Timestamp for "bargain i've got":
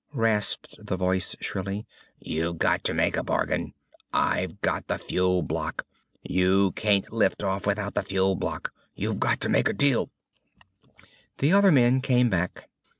3.23-4.87